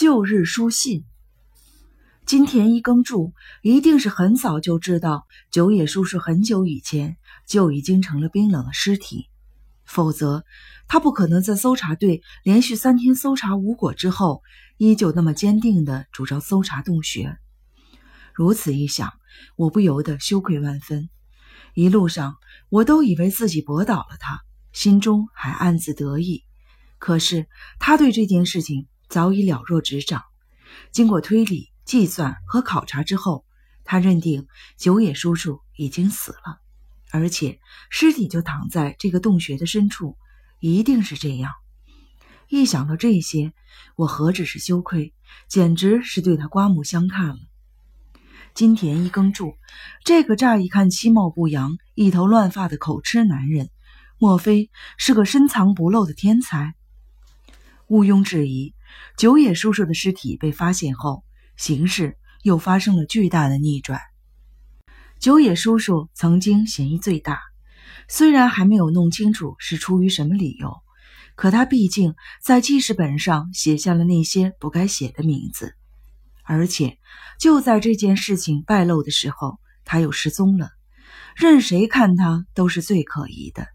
[0.00, 1.04] 旧日书信。
[2.24, 7.16] 金田一耕助一定是很早就知道九野叔叔很久以前
[7.48, 9.28] 就已经成了冰冷的尸体，
[9.84, 10.44] 否则
[10.86, 14.44] 他不可能在搜查队连续三天搜查无果之后，
[14.76, 17.36] 依旧那么坚定地主张搜查洞穴。
[18.32, 19.14] 如此一想，
[19.56, 21.08] 我不由得羞愧万分。
[21.74, 22.36] 一路上，
[22.68, 24.42] 我都以为自己驳倒了他，
[24.72, 26.44] 心中还暗自得意。
[27.00, 27.48] 可是
[27.80, 30.22] 他对这件事情早已了若指掌。
[30.92, 31.70] 经过推理。
[31.88, 33.46] 计算和考察之后，
[33.82, 36.58] 他认定九野叔叔已经死了，
[37.10, 40.18] 而且尸体就躺在这个洞穴的深处，
[40.60, 41.50] 一定是这样。
[42.46, 43.54] 一想到这些，
[43.96, 45.14] 我何止是羞愧，
[45.48, 47.38] 简直是对他刮目相看了。
[48.52, 49.56] 金田一耕助
[50.04, 53.70] 这个乍一看其貌不扬、一头乱发的口吃男人，
[54.18, 54.68] 莫非
[54.98, 56.74] 是个深藏不露的天才？
[57.86, 58.74] 毋庸置疑，
[59.16, 61.24] 九野叔叔的尸体被发现后。
[61.56, 64.00] 形势又发生了巨大的逆转。
[65.18, 67.40] 九野叔叔曾经嫌疑最大，
[68.06, 70.76] 虽然还没有弄清楚是出于什么理由，
[71.34, 75.74] 可他毕竟在记事本上写下了那些不该写的名字，
[76.44, 76.96] 而且
[77.40, 80.70] 就在这件事情败露的时候，他又失踪了，
[81.34, 83.66] 任谁看他都是最可疑的。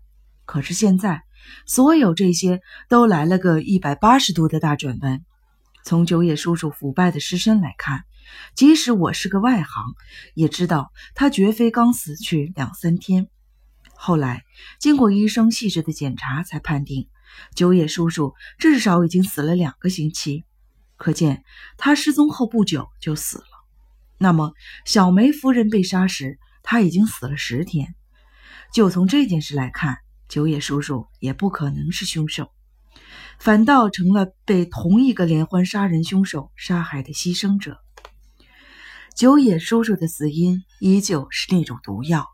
[0.46, 1.24] 可是现在，
[1.66, 5.24] 所有这些都来了个一百八十度的大转弯。
[5.86, 8.06] 从九野叔叔腐败的尸身来看，
[8.56, 9.84] 即使我是个外行，
[10.34, 13.28] 也知道他绝非刚死去两三天。
[13.94, 14.44] 后来
[14.80, 17.08] 经过医生细致的检查，才判定
[17.54, 20.46] 九野叔叔至少已经死了两个星期。
[20.96, 21.44] 可见
[21.78, 23.46] 他失踪后不久就死了。
[24.18, 24.54] 那么
[24.86, 27.94] 小梅夫人被杀时，他已经死了十天。
[28.72, 29.98] 就从这件事来看，
[30.34, 32.50] 九野叔叔也不可能是凶手。
[33.38, 37.78] 反倒成了被同一个连环杀人凶手杀害的牺牲者。
[39.16, 42.26] 九野叔叔的死因依旧是那种毒药，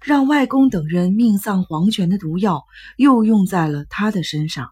[0.00, 2.64] 让外公等人命丧黄泉的毒药
[2.96, 4.70] 又用在了他的身上。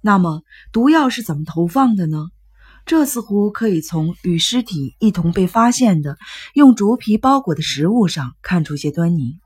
[0.00, 2.26] 那么，毒药是怎么投放的呢？
[2.86, 6.18] 这似乎可以从与尸体一同被发现的
[6.54, 9.38] 用竹皮包裹的食物上看出些端倪。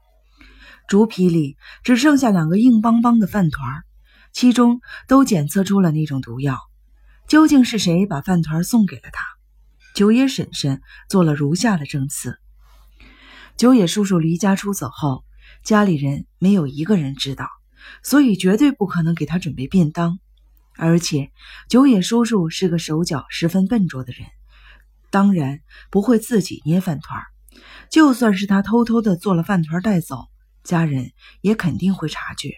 [0.88, 3.82] 竹皮里只剩下两个硬邦邦的饭团。
[4.32, 6.58] 其中都检测出了那种毒药，
[7.28, 9.26] 究竟是谁把饭团送给了他？
[9.94, 12.38] 九野婶婶做了如下的证词：
[13.58, 15.22] 九野叔叔离家出走后，
[15.62, 17.46] 家里人没有一个人知道，
[18.02, 20.18] 所以绝对不可能给他准备便当。
[20.78, 21.30] 而且
[21.68, 24.26] 九野叔叔是个手脚十分笨拙的人，
[25.10, 25.60] 当然
[25.90, 27.22] 不会自己捏饭团。
[27.90, 30.28] 就算是他偷偷的做了饭团带走，
[30.64, 32.54] 家人也肯定会察觉。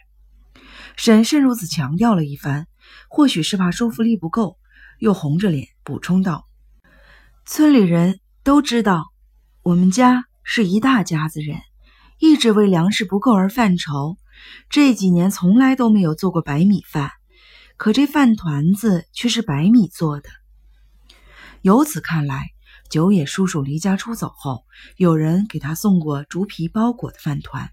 [0.96, 2.66] 婶婶如此强调了一番，
[3.08, 4.58] 或许是怕说服力不够，
[4.98, 6.46] 又红着脸补充道
[7.44, 9.06] ：“村里人都知道，
[9.62, 11.58] 我们家是一大家子人，
[12.18, 14.16] 一直为粮食不够而犯愁。
[14.68, 17.10] 这几年从来都没有做过白米饭，
[17.76, 20.28] 可这饭团子却是白米做的。
[21.62, 22.50] 由此看来，
[22.88, 24.64] 九野叔叔离家出走后，
[24.96, 27.70] 有人给他送过竹皮包裹的饭团。”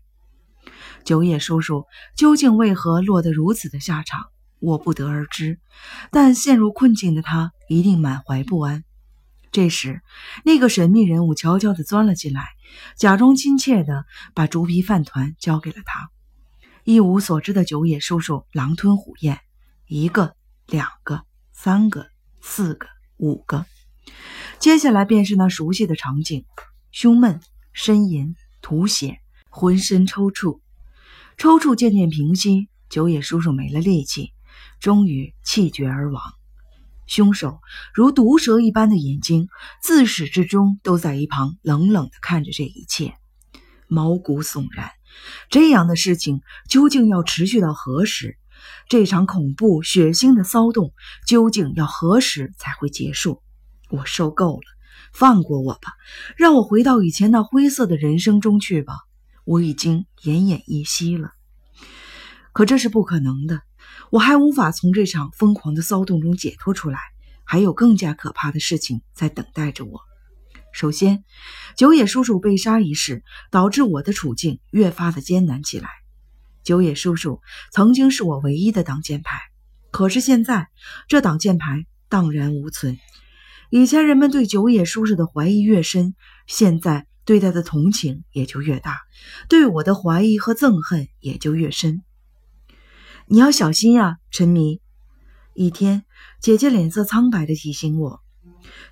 [1.04, 4.28] 九野叔叔究竟为何落得如此的下场，
[4.60, 5.60] 我不得而知。
[6.12, 8.84] 但陷入困境的他一定满怀不安。
[9.52, 10.02] 这时，
[10.46, 12.48] 那个神秘人物悄悄地钻了进来，
[12.96, 16.10] 假装亲切地把竹皮饭团交给了他。
[16.86, 19.40] 一无所知的九野叔叔狼吞虎咽，
[19.88, 20.36] 一个、
[20.68, 22.08] 两个、三个、
[22.42, 22.88] 四个、
[23.18, 23.66] 五个，
[24.58, 26.46] 接下来便是那熟悉的场景：
[26.92, 27.42] 胸闷、
[27.76, 30.61] 呻吟、吐血、浑身抽搐。
[31.42, 34.32] 抽搐渐渐平息，九野叔叔没了力气，
[34.80, 36.22] 终于气绝而亡。
[37.08, 37.62] 凶手
[37.96, 39.48] 如毒蛇一般的眼睛，
[39.82, 43.16] 自始至终都在一旁冷冷地看着这一切，
[43.88, 44.92] 毛骨悚然。
[45.50, 48.38] 这样的事情究竟要持续到何时？
[48.88, 50.94] 这场恐怖血腥的骚动
[51.26, 53.42] 究竟要何时才会结束？
[53.90, 54.68] 我受够了，
[55.12, 55.94] 放过我吧，
[56.38, 58.94] 让我回到以前那灰色的人生中去吧。
[59.52, 61.34] 我已经奄奄一息了，
[62.54, 63.64] 可这是不可能的。
[64.10, 66.98] 我还无法从这场疯狂的骚动中解脱出来，
[67.44, 70.00] 还有更加可怕的事情在等待着我。
[70.72, 71.26] 首先，
[71.76, 75.90] 九野叔叔被杀一事导致我的处境越发的艰难起来。
[76.64, 77.42] 九野叔叔
[77.74, 79.38] 曾经是我唯一的挡箭牌，
[79.92, 80.70] 可是现在
[81.10, 82.98] 这挡箭牌荡然无存。
[83.70, 86.16] 以前人们对九野叔叔的怀疑越深，
[86.48, 87.06] 现在。
[87.32, 88.98] 对他的同情也就越大，
[89.48, 92.04] 对我的怀疑和憎恨也就越深。
[93.26, 94.82] 你要小心呀，陈迷。
[95.54, 96.04] 一天，
[96.42, 98.20] 姐姐脸色苍白的提醒我，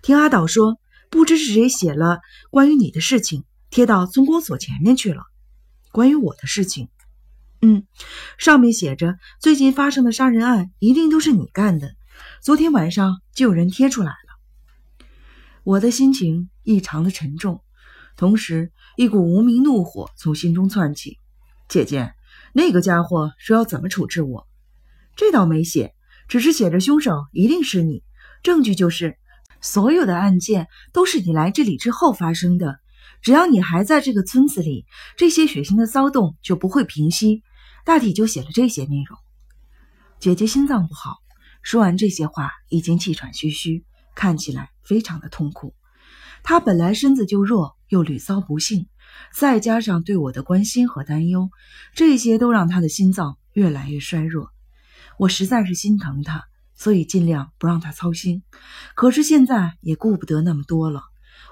[0.01, 0.77] 听阿岛说，
[1.09, 2.19] 不知是谁写了
[2.50, 5.24] 关于你的事情，贴到村公所前面去了。
[5.91, 6.88] 关于我的事情，
[7.59, 7.83] 嗯，
[8.38, 11.94] 上面写着最近发生的杀人案一定都是你干的。
[12.41, 15.03] 昨天晚上就有人贴出来了。
[15.65, 17.62] 我的心情异常的沉重，
[18.19, 21.18] 同时一股无名怒火从心中窜起。
[21.69, 22.13] 姐姐，
[22.51, 24.45] 那个家伙说要怎么处置我？
[25.16, 25.95] 这倒没写。
[26.27, 28.04] 只是写着凶手一定是你，
[28.44, 29.18] 证据就是
[29.62, 32.81] 所有的案件都是你来这里之后发生的。
[33.21, 37.42] 只要你还在这个村子里，这些血腥的骚动就不会平息。
[37.86, 39.18] 大体就写了这些内容。
[40.19, 41.19] 姐姐心脏不好，
[41.62, 45.74] 说完这些话已经气喘吁吁，看起来非常的痛苦。
[46.44, 48.88] 她本来身子就弱，又屡遭不幸，
[49.33, 51.50] 再加上对我的关心和担忧，
[51.94, 54.50] 这些都让她的心脏越来越衰弱。
[55.18, 56.45] 我实在是心疼他，
[56.75, 58.41] 所以尽量不让他操心。
[58.95, 61.01] 可是现在也顾不得那么多了，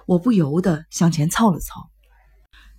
[0.05, 1.89] 我不由得向前凑了凑。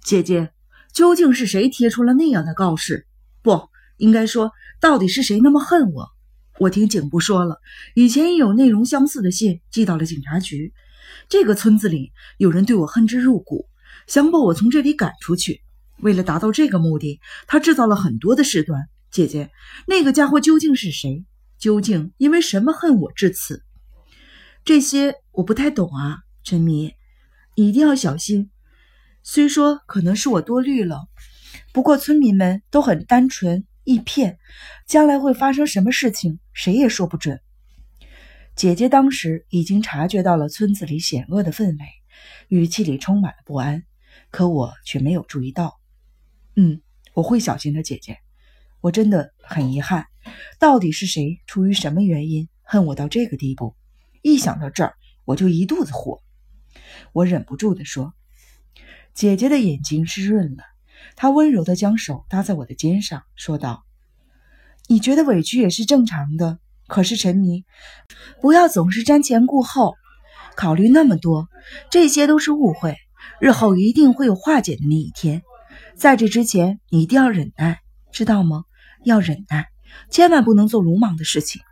[0.02, 0.52] 姐姐，
[0.94, 3.06] 究竟是谁贴出了那样的告示？
[3.42, 3.68] 不
[3.98, 6.08] 应该说，到底是谁那么恨我？
[6.58, 7.60] 我听警部说了，
[7.94, 10.72] 以前也有内容相似的信寄到了警察局。
[11.28, 13.68] 这个村子里有人对我恨之入骨，
[14.06, 15.62] 想把我从这里赶出去。
[16.00, 18.88] 为了达到这个目的，他制造了很多的事端。
[19.10, 19.50] 姐姐，
[19.86, 21.24] 那个家伙究竟是谁？
[21.58, 23.64] 究竟因为什么恨我至此？
[24.64, 26.92] 这些我不太懂啊，陈迷，
[27.56, 28.50] 你一定要小心。
[29.22, 31.08] 虽说可能是我多虑了，
[31.72, 34.38] 不过村民们都很单纯易骗，
[34.86, 37.40] 将来会发生什么事情，谁也说不准。
[38.58, 41.86] 姐姐当时已经察觉到了村子里险恶的氛围，
[42.48, 43.84] 语气里充满了不安，
[44.32, 45.78] 可我却没有注意到。
[46.56, 46.80] 嗯，
[47.14, 48.18] 我会小心的，姐姐。
[48.80, 50.06] 我真的很遗憾，
[50.58, 53.76] 到底是谁出于什么原因恨我到这个地步？
[54.22, 56.20] 一想到这儿，我就一肚子火。
[57.12, 58.12] 我忍不住地说
[59.14, 60.64] ：“姐姐的眼睛湿润了，
[61.14, 63.84] 她温柔地将手搭在我的肩上，说道
[64.88, 66.58] ：‘你觉得委屈也是正常的。
[66.88, 67.64] 可是陈迷，
[68.40, 69.94] 不要总是瞻前顾后，
[70.56, 71.48] 考虑那么多，
[71.90, 72.96] 这些都是误会，
[73.40, 75.42] 日后一定会有化解的那一天。
[75.94, 77.78] 在这之前，你一定要忍耐，
[78.10, 78.64] 知道吗？’”
[79.04, 79.68] 要忍耐，
[80.10, 81.62] 千万不能做鲁莽的事情。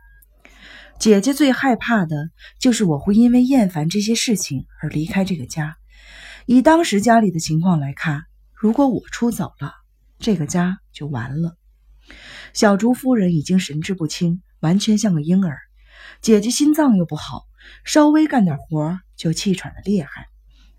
[0.97, 5.75] 姐姐最害怕的就是我会因为厌烦这些事情而离开这个家。
[6.45, 8.23] 以当时家里的情况来看，
[8.53, 9.73] 如果我出走了，
[10.19, 11.57] 这个家就完了。
[12.53, 15.59] 小竹夫人已经神志不清，完全像个婴儿。
[16.21, 17.45] 姐姐心脏又不好，
[17.83, 20.27] 稍微干点活就气喘的厉害。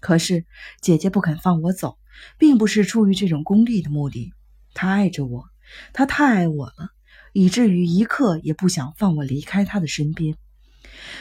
[0.00, 0.44] 可是
[0.80, 1.98] 姐姐不肯放我走，
[2.38, 4.32] 并不是出于这种功利的目的，
[4.74, 5.44] 她爱着我。
[5.92, 6.88] 他太爱我了，
[7.34, 10.34] 以至于一刻也不想放我离开他的身边。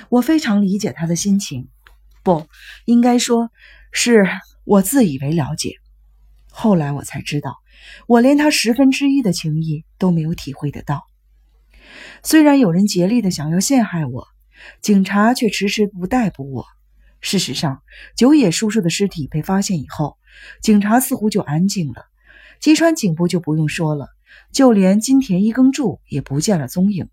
[0.07, 1.68] 我非常理解他的心情，
[2.24, 2.48] 不
[2.86, 3.51] 应该说
[3.92, 4.25] 是
[4.63, 5.74] 我自以为了解。
[6.50, 7.57] 后来我才知道，
[8.07, 11.04] 我连他十分之一的情谊都没有体会得到。
[12.23, 14.27] 虽然有人竭力的想要陷害我，
[14.81, 16.65] 警察却迟迟不逮捕我。
[17.21, 17.81] 事实上，
[18.15, 20.17] 九野叔叔的尸体被发现以后，
[20.61, 22.05] 警察似乎就安静了。
[22.59, 24.09] 吉川警部就不用说了。
[24.51, 27.09] 就连金田一耕助也不见了踪影，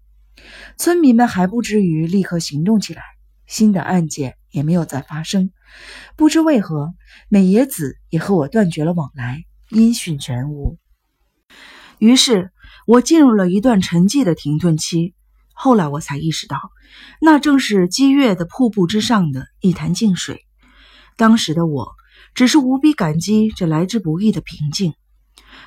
[0.76, 3.02] 村民们还不至于立刻行动起来，
[3.46, 5.50] 新的案件也没有再发生。
[6.17, 6.94] 不知为何，
[7.29, 10.76] 美野子也和我断绝了往来，音讯全无。
[11.98, 12.50] 于是，
[12.86, 15.14] 我进入了一段沉寂的停顿期。
[15.53, 16.60] 后来我才意识到，
[17.20, 20.44] 那正是积月的瀑布之上的一潭静水。
[21.17, 21.93] 当时的我，
[22.34, 24.94] 只是无比感激这来之不易的平静。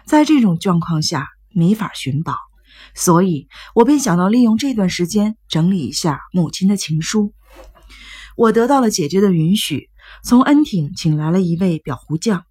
[0.05, 1.27] 在这种状况下。
[1.49, 2.35] 没法寻宝，
[2.93, 7.33] 所以我便想到利用这段时间整理一下母亲的情书。
[8.35, 9.89] 我得到了姐姐的允许，
[10.23, 12.43] 从恩挺请来了一位裱糊匠，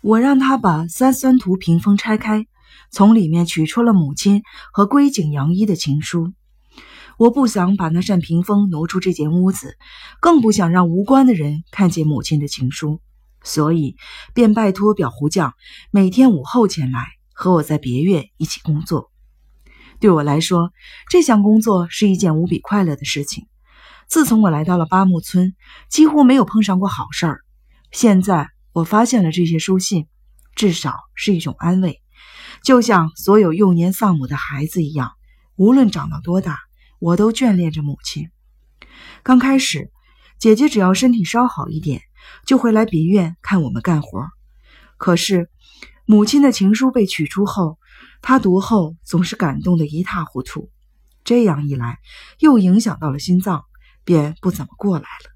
[0.00, 2.46] 我让他把三酸图屏风拆开，
[2.90, 6.32] 从里面取出了母亲和龟井洋一的情书。
[7.18, 9.76] 我不想把那扇屏风挪出这间屋子，
[10.20, 13.00] 更不想让无关的人看见母亲的情书，
[13.42, 13.96] 所以
[14.34, 15.54] 便拜托裱糊匠
[15.90, 17.06] 每天午后前来。
[17.34, 19.10] 和我在别院一起工作，
[19.98, 20.70] 对我来说，
[21.08, 23.48] 这项工作是一件无比快乐的事情。
[24.06, 25.56] 自从我来到了八木村，
[25.88, 27.40] 几乎没有碰上过好事儿。
[27.90, 30.06] 现在我发现了这些书信，
[30.54, 32.01] 至少是一种安慰，
[32.64, 35.12] 就像所有幼年丧母的孩子一样，
[35.56, 36.58] 无论长到多大，
[36.98, 38.30] 我都眷恋着母亲。
[39.22, 39.90] 刚开始，
[40.38, 42.02] 姐姐只要身体稍好一点，
[42.46, 44.28] 就会来别院看我们干活。
[44.96, 45.48] 可是。
[46.04, 47.78] 母亲的情书被取出后，
[48.22, 50.68] 他读后总是感动得一塌糊涂。
[51.22, 52.00] 这样一来
[52.40, 53.64] 又影响到了心脏，
[54.04, 55.31] 便不怎么过来了。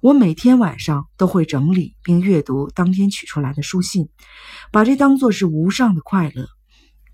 [0.00, 4.08] 我每天晚上都会整理并阅读当天取出来的书信，
[4.70, 6.46] 把这当作是无上的快乐。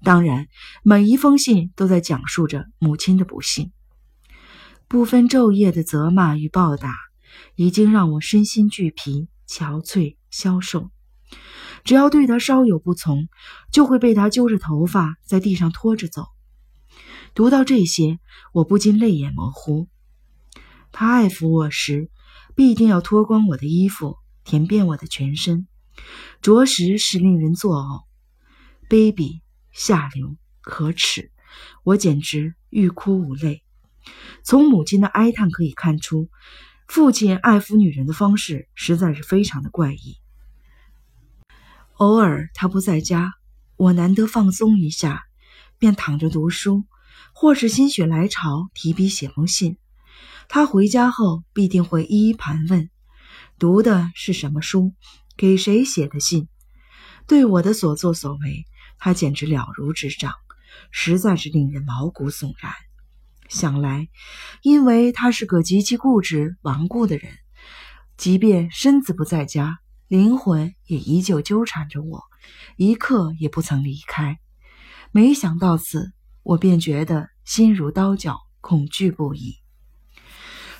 [0.02, 0.48] 当然，
[0.82, 3.72] 每一封信都在讲述着母亲的不幸，
[4.86, 6.94] 不分昼夜的责骂与暴打，
[7.54, 10.90] 已经让我身心俱疲、憔悴、消瘦。
[11.84, 13.28] 只要对他稍有不从，
[13.72, 16.26] 就会被他揪着头发在地上拖着走。
[17.34, 18.18] 读到这些，
[18.52, 19.88] 我不禁泪眼模糊。
[20.92, 22.10] 他爱抚我时，
[22.54, 25.66] 必定要脱光我的衣服，舔遍我的全身，
[26.40, 28.04] 着实是令人作呕、
[28.88, 29.40] 卑鄙、
[29.72, 31.32] 下流、可耻。
[31.82, 33.62] 我简直欲哭无泪。
[34.42, 36.28] 从母亲的哀叹可以看出，
[36.86, 40.18] 父亲爱抚女人的方式实在是非常的怪异。
[41.94, 43.32] 偶尔他不在家，
[43.76, 45.22] 我难得放松一下，
[45.78, 46.84] 便躺着读书，
[47.32, 49.78] 或是心血来潮提笔写封信。
[50.48, 52.90] 他回家后必定会一一盘问，
[53.58, 54.94] 读的是什么书，
[55.36, 56.48] 给谁写的信。
[57.26, 58.66] 对我的所作所为，
[58.98, 60.32] 他简直了如指掌，
[60.90, 62.72] 实在是令人毛骨悚然。
[63.48, 64.08] 想来，
[64.62, 67.32] 因为他是个极其固执顽固的人，
[68.16, 69.78] 即便身子不在家。
[70.06, 72.22] 灵魂也依旧纠缠着我，
[72.76, 74.38] 一刻也不曾离开。
[75.10, 79.63] 没想到此，我便觉得心如刀绞，恐惧不已。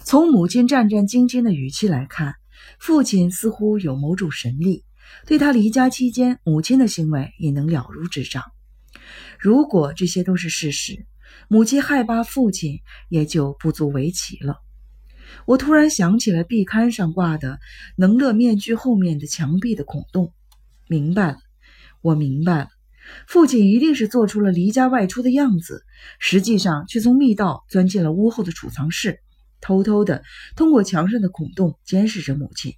[0.05, 2.35] 从母亲战战兢兢的语气来看，
[2.79, 4.85] 父亲似乎有某种神力，
[5.27, 8.45] 对他离家期间母亲的行为也能了如指掌。
[9.39, 11.07] 如果这些都是事实，
[11.49, 14.59] 母亲害怕父亲也就不足为奇了。
[15.47, 17.59] 我突然想起了壁龛上挂的
[17.97, 20.35] 能乐面具后面的墙壁的孔洞，
[20.87, 21.39] 明白了，
[22.03, 22.69] 我明白了，
[23.27, 25.83] 父亲一定是做出了离家外出的样子，
[26.19, 29.21] 实际上却从密道钻进了屋后的储藏室，
[29.65, 30.23] 偷偷的
[30.57, 32.75] 通过墙上的孔洞监视着母亲，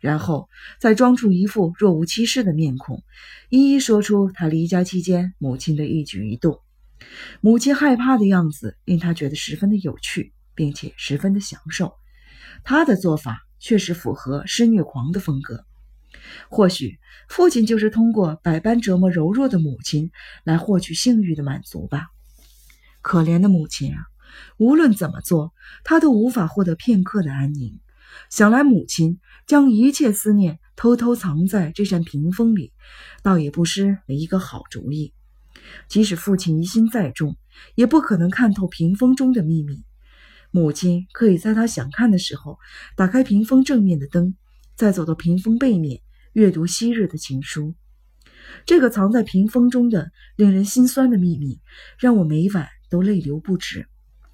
[0.00, 0.48] 然后
[0.80, 3.02] 再装出一副若无其事的面孔，
[3.50, 6.58] 一一说出他离家期间母亲的一举一动。
[7.42, 11.92] 母亲害怕的样子令他觉得十分的有趣，并且十分的享受。
[12.64, 15.66] 他的做法确实符合施虐狂的风格。
[16.48, 20.10] 或许父亲就是通过百般折磨柔弱的母亲
[20.44, 22.06] 来获取性欲的满足吧。
[23.02, 23.98] 可怜的母亲啊，
[24.58, 25.52] 无论怎么做，
[25.84, 27.80] 他都无法获得片刻的安宁。
[28.28, 32.72] 想来母亲将一切思念偷偷藏在这扇屏风里，
[33.22, 35.14] 倒也不失为一个好主意。
[35.88, 37.36] 即使父亲疑心再重，
[37.74, 39.84] 也不可能看透屏风中的秘密。
[40.50, 42.58] 母亲可以在他想看的时候
[42.96, 44.34] 打开屏风正面的灯，
[44.74, 47.74] 再走到屏风背面阅读昔日的情书。
[48.66, 51.60] 这个藏在屏风中的令人心酸的秘密，
[51.98, 53.86] 让我每晚都泪流不止。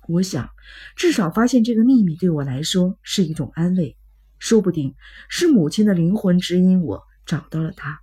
[0.09, 0.51] 我想，
[0.97, 3.97] 至少发现这个秘密对我来说是一种安慰。
[4.39, 4.95] 说不定
[5.29, 8.01] 是母亲的灵魂指引我找到了他。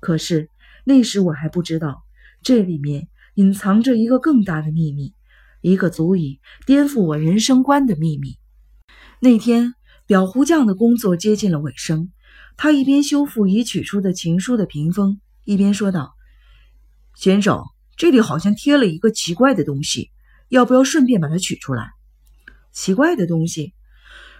[0.00, 0.48] 可是
[0.84, 2.02] 那时我还不知道，
[2.42, 5.14] 这里面隐藏着一个更大的秘密。
[5.60, 8.38] 一个足以颠覆我人生观的秘密。
[9.20, 9.74] 那天，
[10.06, 12.12] 裱糊匠的工作接近了尾声，
[12.56, 16.14] 他一边修复已取出的情书的屏风，一边说道
[17.16, 17.64] ：“先生，
[17.96, 20.12] 这里好像贴了一个奇怪的东西，
[20.48, 21.90] 要不要顺便把它取出来？”
[22.72, 23.74] 奇怪的东西，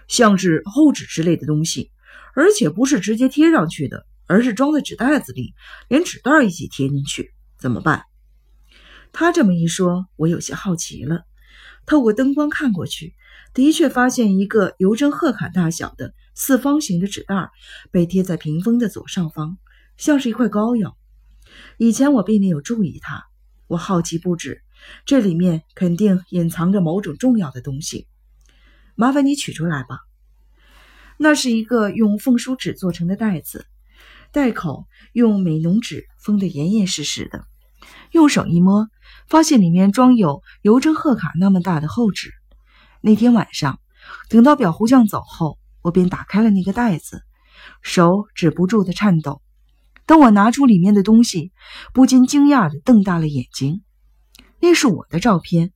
[0.07, 1.91] 像是厚纸之类的东西，
[2.35, 5.53] 而且不是直接贴上去的，而是装在纸袋子里，
[5.87, 8.03] 连纸袋一起贴进去，怎么办？
[9.11, 11.25] 他这么一说，我有些好奇了。
[11.85, 13.15] 透过灯光看过去，
[13.53, 17.49] 的确发现一个邮政贺卡大小的四方形的纸袋
[17.91, 19.57] 被贴在屏风的左上方，
[19.97, 20.95] 像是一块膏药。
[21.77, 23.25] 以前我并没有注意它，
[23.65, 24.61] 我好奇不止。
[25.05, 28.07] 这里面肯定隐藏着某种重要的东西。
[28.95, 29.99] 麻烦你取出来吧。
[31.17, 33.65] 那是一个用凤书纸做成的袋子，
[34.31, 37.45] 袋口用美浓纸封得严严实实的。
[38.11, 38.87] 用手一摸。
[39.27, 42.31] 发现里面装有邮政贺卡那么大的厚纸。
[43.01, 43.79] 那天晚上，
[44.27, 47.21] 等到裱糊匠走后，我便打开了那个袋子，
[47.83, 49.41] 手止不住的颤抖。
[50.07, 51.51] 等我拿出里面的东西，
[51.93, 53.83] 不禁惊讶的瞪大了眼睛。
[54.61, 55.71] 那是我的照片，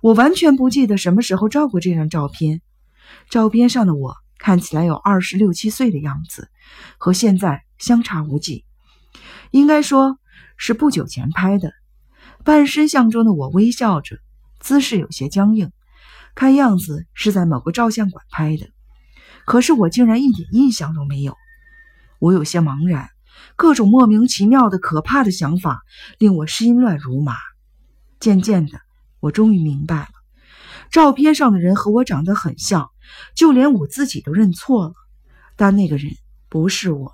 [0.00, 2.62] 我完全不记得什么时候照过这张照片。
[3.30, 6.50] 照片上的我看起来有二十六七岁的样子，
[6.98, 8.64] 和现在相差无几，
[9.50, 10.18] 应该说
[10.56, 11.72] 是不久前拍的。
[12.44, 14.18] 半身像中的我微笑着，
[14.60, 15.72] 姿势有些僵硬，
[16.34, 18.68] 看样子是在某个照相馆拍的。
[19.44, 21.36] 可是我竟然一点印象都没有，
[22.20, 23.10] 我有些茫然，
[23.56, 25.82] 各种莫名其妙的可怕的想法
[26.18, 27.34] 令我心乱如麻。
[28.20, 28.80] 渐渐的，
[29.20, 30.08] 我终于明白了，
[30.90, 32.90] 照片上的人和我长得很像，
[33.34, 34.94] 就连我自己都认错了。
[35.56, 36.12] 但那个人
[36.48, 37.12] 不是我，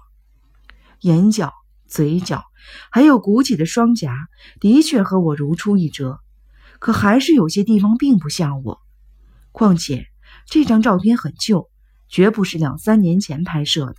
[1.00, 1.52] 眼角、
[1.86, 2.44] 嘴角，
[2.90, 4.28] 还有鼓起的双颊，
[4.60, 6.20] 的确和我如出一辙，
[6.78, 8.80] 可还是有些地方并不像我。
[9.52, 10.06] 况且
[10.46, 11.70] 这张照片很旧，
[12.08, 13.96] 绝不是两三年前拍摄的。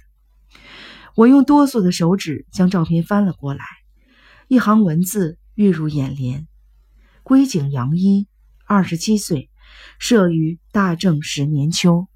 [1.15, 3.63] 我用哆嗦的手指将照片翻了过来，
[4.47, 6.47] 一行文字跃入眼帘：
[7.25, 8.27] 归井洋一，
[8.67, 9.49] 二十七岁，
[9.97, 12.07] 摄于大正十年秋。